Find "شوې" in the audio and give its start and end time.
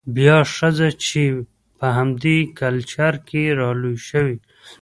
4.09-4.37